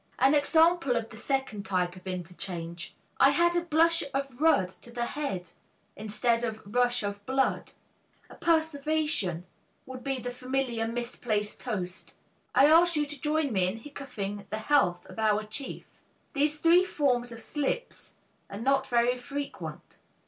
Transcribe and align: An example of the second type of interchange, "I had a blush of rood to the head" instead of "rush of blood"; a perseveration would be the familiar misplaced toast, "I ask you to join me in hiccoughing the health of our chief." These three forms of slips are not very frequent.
An 0.17 0.33
example 0.33 0.95
of 0.95 1.11
the 1.11 1.15
second 1.15 1.61
type 1.63 1.95
of 1.95 2.07
interchange, 2.07 2.95
"I 3.19 3.29
had 3.29 3.55
a 3.55 3.61
blush 3.61 4.01
of 4.15 4.41
rood 4.41 4.69
to 4.81 4.89
the 4.89 5.05
head" 5.05 5.51
instead 5.95 6.43
of 6.43 6.63
"rush 6.65 7.03
of 7.03 7.23
blood"; 7.27 7.73
a 8.27 8.33
perseveration 8.33 9.43
would 9.85 10.03
be 10.03 10.17
the 10.17 10.31
familiar 10.31 10.87
misplaced 10.87 11.59
toast, 11.61 12.15
"I 12.55 12.65
ask 12.65 12.95
you 12.95 13.05
to 13.05 13.21
join 13.21 13.53
me 13.53 13.67
in 13.67 13.77
hiccoughing 13.77 14.47
the 14.49 14.57
health 14.57 15.05
of 15.05 15.19
our 15.19 15.43
chief." 15.43 15.85
These 16.33 16.57
three 16.61 16.83
forms 16.83 17.31
of 17.31 17.39
slips 17.39 18.15
are 18.49 18.57
not 18.59 18.87
very 18.87 19.19
frequent. 19.19 19.99